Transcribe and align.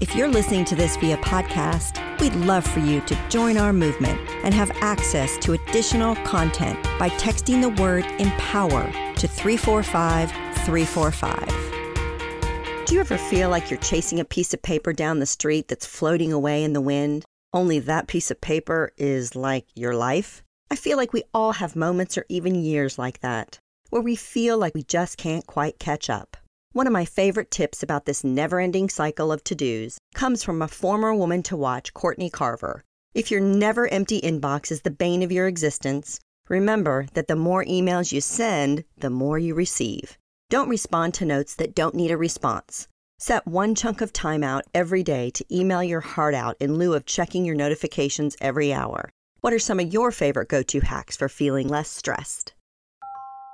If 0.00 0.14
you're 0.14 0.28
listening 0.28 0.64
to 0.64 0.74
this 0.74 0.96
via 0.96 1.18
podcast, 1.18 2.00
we'd 2.20 2.34
love 2.34 2.66
for 2.66 2.80
you 2.80 3.02
to 3.02 3.28
join 3.28 3.58
our 3.58 3.70
movement 3.70 4.18
and 4.42 4.54
have 4.54 4.70
access 4.80 5.36
to 5.40 5.52
additional 5.52 6.16
content 6.24 6.82
by 6.98 7.10
texting 7.10 7.60
the 7.60 7.68
word 7.82 8.06
empower 8.18 8.90
to 9.16 9.28
345 9.28 10.30
345. 10.64 12.86
Do 12.86 12.94
you 12.94 13.00
ever 13.00 13.18
feel 13.18 13.50
like 13.50 13.70
you're 13.70 13.78
chasing 13.80 14.20
a 14.20 14.24
piece 14.24 14.54
of 14.54 14.62
paper 14.62 14.94
down 14.94 15.18
the 15.18 15.26
street 15.26 15.68
that's 15.68 15.84
floating 15.84 16.32
away 16.32 16.64
in 16.64 16.72
the 16.72 16.80
wind? 16.80 17.26
Only 17.52 17.78
that 17.80 18.06
piece 18.06 18.30
of 18.30 18.40
paper 18.40 18.92
is 18.96 19.36
like 19.36 19.66
your 19.74 19.94
life? 19.94 20.42
I 20.70 20.76
feel 20.76 20.96
like 20.96 21.12
we 21.12 21.24
all 21.34 21.52
have 21.52 21.76
moments 21.76 22.16
or 22.16 22.24
even 22.30 22.54
years 22.54 22.98
like 22.98 23.20
that, 23.20 23.58
where 23.90 24.00
we 24.00 24.16
feel 24.16 24.56
like 24.56 24.74
we 24.74 24.82
just 24.82 25.18
can't 25.18 25.46
quite 25.46 25.78
catch 25.78 26.08
up. 26.08 26.38
One 26.72 26.86
of 26.86 26.92
my 26.92 27.04
favorite 27.04 27.50
tips 27.50 27.82
about 27.82 28.04
this 28.04 28.22
never 28.22 28.60
ending 28.60 28.88
cycle 28.88 29.32
of 29.32 29.42
to 29.42 29.56
dos 29.56 29.98
comes 30.14 30.44
from 30.44 30.62
a 30.62 30.68
former 30.68 31.12
woman 31.12 31.42
to 31.44 31.56
watch, 31.56 31.92
Courtney 31.94 32.30
Carver. 32.30 32.84
If 33.12 33.28
your 33.28 33.40
never 33.40 33.88
empty 33.88 34.20
inbox 34.20 34.70
is 34.70 34.82
the 34.82 34.92
bane 34.92 35.24
of 35.24 35.32
your 35.32 35.48
existence, 35.48 36.20
remember 36.48 37.08
that 37.14 37.26
the 37.26 37.34
more 37.34 37.64
emails 37.64 38.12
you 38.12 38.20
send, 38.20 38.84
the 38.96 39.10
more 39.10 39.36
you 39.36 39.52
receive. 39.52 40.16
Don't 40.48 40.68
respond 40.68 41.12
to 41.14 41.24
notes 41.24 41.56
that 41.56 41.74
don't 41.74 41.96
need 41.96 42.12
a 42.12 42.16
response. 42.16 42.86
Set 43.18 43.48
one 43.48 43.74
chunk 43.74 44.00
of 44.00 44.12
time 44.12 44.44
out 44.44 44.62
every 44.72 45.02
day 45.02 45.30
to 45.30 45.44
email 45.52 45.82
your 45.82 46.00
heart 46.00 46.34
out 46.34 46.56
in 46.60 46.76
lieu 46.76 46.94
of 46.94 47.04
checking 47.04 47.44
your 47.44 47.56
notifications 47.56 48.36
every 48.40 48.72
hour. 48.72 49.10
What 49.40 49.52
are 49.52 49.58
some 49.58 49.80
of 49.80 49.92
your 49.92 50.12
favorite 50.12 50.48
go 50.48 50.62
to 50.62 50.80
hacks 50.80 51.16
for 51.16 51.28
feeling 51.28 51.66
less 51.66 51.90
stressed? 51.90 52.54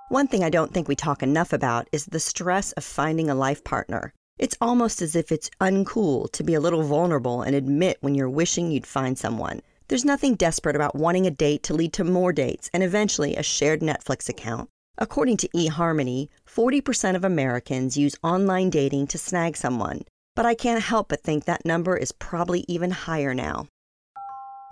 One 0.08 0.28
thing 0.28 0.44
I 0.44 0.50
don't 0.50 0.72
think 0.72 0.86
we 0.86 0.94
talk 0.94 1.20
enough 1.20 1.52
about 1.52 1.88
is 1.90 2.06
the 2.06 2.20
stress 2.20 2.70
of 2.72 2.84
finding 2.84 3.28
a 3.28 3.34
life 3.34 3.64
partner. 3.64 4.12
It's 4.38 4.56
almost 4.60 5.02
as 5.02 5.16
if 5.16 5.32
it's 5.32 5.50
uncool 5.60 6.30
to 6.30 6.44
be 6.44 6.54
a 6.54 6.60
little 6.60 6.84
vulnerable 6.84 7.42
and 7.42 7.56
admit 7.56 7.98
when 8.02 8.14
you're 8.14 8.30
wishing 8.30 8.70
you'd 8.70 8.86
find 8.86 9.18
someone. 9.18 9.62
There's 9.88 10.04
nothing 10.04 10.36
desperate 10.36 10.76
about 10.76 10.94
wanting 10.94 11.26
a 11.26 11.32
date 11.32 11.64
to 11.64 11.74
lead 11.74 11.92
to 11.94 12.04
more 12.04 12.32
dates 12.32 12.70
and 12.72 12.84
eventually 12.84 13.34
a 13.34 13.42
shared 13.42 13.80
Netflix 13.80 14.28
account. 14.28 14.68
According 14.96 15.38
to 15.38 15.48
eHarmony, 15.48 16.28
40% 16.48 17.16
of 17.16 17.24
Americans 17.24 17.96
use 17.96 18.14
online 18.22 18.70
dating 18.70 19.08
to 19.08 19.18
snag 19.18 19.56
someone, 19.56 20.02
but 20.36 20.46
I 20.46 20.54
can't 20.54 20.84
help 20.84 21.08
but 21.08 21.24
think 21.24 21.46
that 21.46 21.66
number 21.66 21.96
is 21.96 22.12
probably 22.12 22.64
even 22.68 22.92
higher 22.92 23.34
now. 23.34 23.66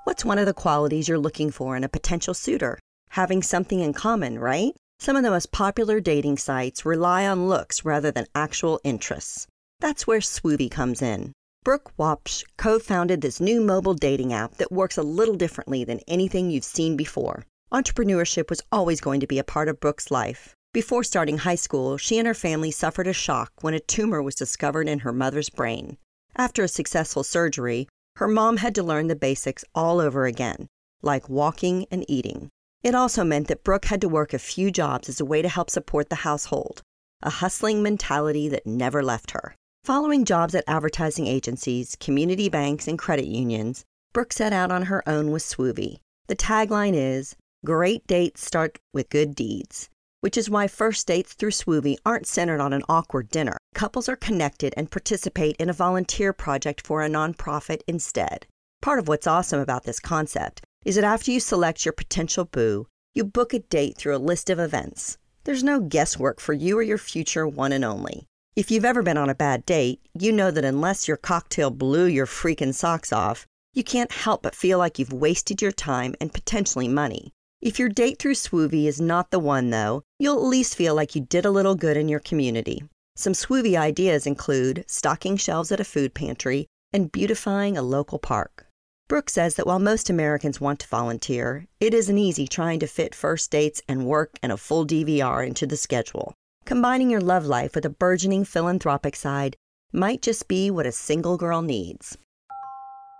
What's 0.04 0.24
one 0.24 0.38
of 0.38 0.46
the 0.46 0.54
qualities 0.54 1.08
you're 1.08 1.18
looking 1.18 1.50
for 1.50 1.76
in 1.76 1.82
a 1.82 1.88
potential 1.88 2.34
suitor? 2.34 2.78
Having 3.10 3.42
something 3.42 3.80
in 3.80 3.94
common, 3.94 4.38
right? 4.38 4.74
Some 5.04 5.16
of 5.16 5.22
the 5.22 5.30
most 5.30 5.52
popular 5.52 6.00
dating 6.00 6.38
sites 6.38 6.86
rely 6.86 7.26
on 7.26 7.46
looks 7.46 7.84
rather 7.84 8.10
than 8.10 8.24
actual 8.34 8.80
interests. 8.84 9.46
That's 9.80 10.06
where 10.06 10.20
Swoovy 10.20 10.70
comes 10.70 11.02
in. 11.02 11.34
Brooke 11.62 11.92
Wapsch 11.98 12.42
co 12.56 12.78
founded 12.78 13.20
this 13.20 13.38
new 13.38 13.60
mobile 13.60 13.92
dating 13.92 14.32
app 14.32 14.54
that 14.54 14.72
works 14.72 14.96
a 14.96 15.02
little 15.02 15.34
differently 15.34 15.84
than 15.84 16.00
anything 16.08 16.48
you've 16.48 16.64
seen 16.64 16.96
before. 16.96 17.44
Entrepreneurship 17.70 18.48
was 18.48 18.62
always 18.72 19.02
going 19.02 19.20
to 19.20 19.26
be 19.26 19.38
a 19.38 19.44
part 19.44 19.68
of 19.68 19.78
Brooke's 19.78 20.10
life. 20.10 20.54
Before 20.72 21.04
starting 21.04 21.36
high 21.36 21.54
school, 21.66 21.98
she 21.98 22.16
and 22.16 22.26
her 22.26 22.32
family 22.32 22.70
suffered 22.70 23.06
a 23.06 23.12
shock 23.12 23.52
when 23.60 23.74
a 23.74 23.80
tumor 23.80 24.22
was 24.22 24.34
discovered 24.34 24.88
in 24.88 25.00
her 25.00 25.12
mother's 25.12 25.50
brain. 25.50 25.98
After 26.34 26.62
a 26.62 26.66
successful 26.66 27.24
surgery, 27.24 27.88
her 28.16 28.26
mom 28.26 28.56
had 28.56 28.74
to 28.76 28.82
learn 28.82 29.08
the 29.08 29.16
basics 29.16 29.66
all 29.74 30.00
over 30.00 30.24
again, 30.24 30.66
like 31.02 31.28
walking 31.28 31.84
and 31.90 32.06
eating. 32.08 32.48
It 32.84 32.94
also 32.94 33.24
meant 33.24 33.48
that 33.48 33.64
Brooke 33.64 33.86
had 33.86 34.02
to 34.02 34.10
work 34.10 34.34
a 34.34 34.38
few 34.38 34.70
jobs 34.70 35.08
as 35.08 35.18
a 35.18 35.24
way 35.24 35.40
to 35.40 35.48
help 35.48 35.70
support 35.70 36.10
the 36.10 36.16
household, 36.16 36.82
a 37.22 37.30
hustling 37.30 37.82
mentality 37.82 38.46
that 38.50 38.66
never 38.66 39.02
left 39.02 39.30
her. 39.30 39.56
Following 39.84 40.26
jobs 40.26 40.54
at 40.54 40.64
advertising 40.66 41.26
agencies, 41.26 41.96
community 41.98 42.50
banks, 42.50 42.86
and 42.86 42.98
credit 42.98 43.24
unions, 43.24 43.84
Brooke 44.12 44.34
set 44.34 44.52
out 44.52 44.70
on 44.70 44.82
her 44.82 45.02
own 45.08 45.30
with 45.30 45.42
Swoovy. 45.42 46.00
The 46.26 46.36
tagline 46.36 46.92
is 46.94 47.34
Great 47.64 48.06
dates 48.06 48.44
start 48.44 48.78
with 48.92 49.08
good 49.08 49.34
deeds, 49.34 49.88
which 50.20 50.36
is 50.36 50.50
why 50.50 50.68
first 50.68 51.06
dates 51.06 51.32
through 51.32 51.52
Swoovy 51.52 51.96
aren't 52.04 52.26
centered 52.26 52.60
on 52.60 52.74
an 52.74 52.82
awkward 52.90 53.30
dinner. 53.30 53.56
Couples 53.74 54.10
are 54.10 54.16
connected 54.16 54.74
and 54.76 54.90
participate 54.90 55.56
in 55.56 55.70
a 55.70 55.72
volunteer 55.72 56.34
project 56.34 56.86
for 56.86 57.02
a 57.02 57.08
nonprofit 57.08 57.80
instead. 57.88 58.46
Part 58.82 58.98
of 58.98 59.08
what's 59.08 59.26
awesome 59.26 59.60
about 59.60 59.84
this 59.84 60.00
concept 60.00 60.60
is 60.84 60.96
that 60.96 61.04
after 61.04 61.30
you 61.30 61.40
select 61.40 61.84
your 61.84 61.92
potential 61.92 62.44
boo, 62.44 62.86
you 63.14 63.24
book 63.24 63.54
a 63.54 63.60
date 63.60 63.96
through 63.96 64.16
a 64.16 64.18
list 64.18 64.50
of 64.50 64.58
events. 64.58 65.18
There's 65.44 65.62
no 65.62 65.80
guesswork 65.80 66.40
for 66.40 66.52
you 66.52 66.78
or 66.78 66.82
your 66.82 66.98
future 66.98 67.46
one 67.46 67.72
and 67.72 67.84
only. 67.84 68.26
If 68.56 68.70
you've 68.70 68.84
ever 68.84 69.02
been 69.02 69.18
on 69.18 69.28
a 69.28 69.34
bad 69.34 69.66
date, 69.66 70.00
you 70.18 70.32
know 70.32 70.50
that 70.50 70.64
unless 70.64 71.08
your 71.08 71.16
cocktail 71.16 71.70
blew 71.70 72.06
your 72.06 72.26
freaking 72.26 72.72
socks 72.72 73.12
off, 73.12 73.46
you 73.72 73.82
can't 73.82 74.12
help 74.12 74.42
but 74.42 74.54
feel 74.54 74.78
like 74.78 74.98
you've 74.98 75.12
wasted 75.12 75.60
your 75.60 75.72
time 75.72 76.14
and 76.20 76.32
potentially 76.32 76.86
money. 76.86 77.32
If 77.60 77.78
your 77.78 77.88
date 77.88 78.18
through 78.18 78.34
Swoovy 78.34 78.86
is 78.86 79.00
not 79.00 79.30
the 79.30 79.38
one, 79.38 79.70
though, 79.70 80.02
you'll 80.18 80.36
at 80.36 80.44
least 80.44 80.76
feel 80.76 80.94
like 80.94 81.14
you 81.14 81.22
did 81.22 81.44
a 81.44 81.50
little 81.50 81.74
good 81.74 81.96
in 81.96 82.08
your 82.08 82.20
community. 82.20 82.84
Some 83.16 83.32
Swoovy 83.32 83.76
ideas 83.76 84.26
include 84.26 84.84
stocking 84.86 85.36
shelves 85.36 85.72
at 85.72 85.80
a 85.80 85.84
food 85.84 86.14
pantry 86.14 86.66
and 86.92 87.10
beautifying 87.10 87.76
a 87.76 87.82
local 87.82 88.18
park. 88.18 88.66
Brooke 89.06 89.28
says 89.28 89.56
that 89.56 89.66
while 89.66 89.78
most 89.78 90.08
Americans 90.08 90.62
want 90.62 90.80
to 90.80 90.88
volunteer, 90.88 91.66
it 91.78 91.92
isn't 91.92 92.16
easy 92.16 92.48
trying 92.48 92.80
to 92.80 92.86
fit 92.86 93.14
first 93.14 93.50
dates 93.50 93.82
and 93.86 94.06
work 94.06 94.38
and 94.42 94.50
a 94.50 94.56
full 94.56 94.86
DVR 94.86 95.46
into 95.46 95.66
the 95.66 95.76
schedule. 95.76 96.34
Combining 96.64 97.10
your 97.10 97.20
love 97.20 97.44
life 97.44 97.74
with 97.74 97.84
a 97.84 97.90
burgeoning 97.90 98.46
philanthropic 98.46 99.14
side 99.14 99.56
might 99.92 100.22
just 100.22 100.48
be 100.48 100.70
what 100.70 100.86
a 100.86 100.92
single 100.92 101.36
girl 101.36 101.60
needs. 101.60 102.16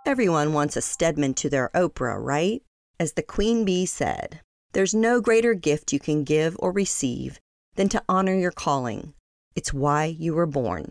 Everyone 0.07 0.55
wants 0.55 0.77
a 0.77 0.83
Stedman 0.83 1.35
to 1.35 1.51
their 1.51 1.71
Oprah, 1.75 2.19
right? 2.19 2.63
As 2.99 3.13
the 3.13 3.23
Queen 3.23 3.67
Bee 3.67 3.85
said, 3.85 4.41
there's 4.73 4.95
no 4.95 5.21
greater 5.21 5.53
gift 5.53 5.93
you 5.93 6.01
can 6.01 6.25
give 6.25 6.57
or 6.59 6.73
receive 6.73 7.39
than 7.75 7.91
to 7.91 8.03
honor 8.09 8.35
your 8.35 8.53
calling. 8.53 9.13
It's 9.55 9.75
why 9.75 10.07
you 10.07 10.35
were 10.35 10.47
born. 10.47 10.91